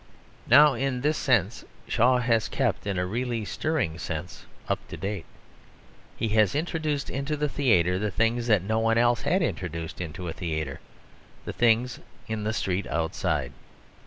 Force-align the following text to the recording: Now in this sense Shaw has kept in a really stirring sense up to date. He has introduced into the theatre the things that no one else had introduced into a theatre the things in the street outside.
Now 0.47 0.73
in 0.73 1.01
this 1.01 1.15
sense 1.15 1.63
Shaw 1.87 2.17
has 2.17 2.47
kept 2.49 2.87
in 2.87 2.97
a 2.97 3.05
really 3.05 3.45
stirring 3.45 3.99
sense 3.99 4.47
up 4.67 4.79
to 4.87 4.97
date. 4.97 5.27
He 6.17 6.29
has 6.29 6.55
introduced 6.55 7.11
into 7.11 7.37
the 7.37 7.47
theatre 7.47 7.99
the 7.99 8.09
things 8.09 8.47
that 8.47 8.63
no 8.63 8.79
one 8.79 8.97
else 8.97 9.21
had 9.21 9.43
introduced 9.43 10.01
into 10.01 10.27
a 10.27 10.33
theatre 10.33 10.79
the 11.45 11.53
things 11.53 11.99
in 12.27 12.45
the 12.45 12.53
street 12.53 12.87
outside. 12.87 13.51